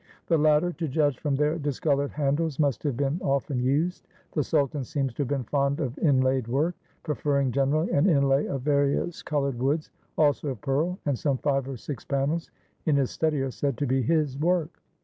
The 0.25 0.37
latter, 0.39 0.71
to 0.71 0.87
judge 0.87 1.19
from 1.19 1.35
their 1.35 1.59
discolored 1.59 2.09
handles, 2.09 2.57
must 2.59 2.81
have 2.81 2.97
been 2.97 3.19
often 3.21 3.59
used. 3.61 4.07
The 4.31 4.41
sultan 4.41 4.83
seems 4.83 5.13
to 5.13 5.21
have 5.21 5.27
been 5.27 5.43
fond 5.43 5.79
of 5.79 5.95
in 5.99 6.21
laid 6.21 6.47
work,— 6.47 6.73
preferring 7.03 7.51
generally 7.51 7.91
an 7.91 8.09
inlay 8.09 8.47
of 8.47 8.63
various 8.63 9.21
533 9.21 9.21
TURKEY 9.21 9.29
colored 9.29 9.59
woods; 9.59 9.91
also 10.17 10.47
of 10.47 10.61
pearl,— 10.61 10.97
and 11.05 11.19
some 11.19 11.37
five 11.37 11.69
or 11.69 11.77
six 11.77 12.03
panels 12.03 12.49
in 12.87 12.95
his 12.95 13.11
study 13.11 13.41
are 13.43 13.51
said 13.51 13.77
to 13.77 13.85
be 13.85 14.01
his 14.01 14.39
work. 14.39 14.81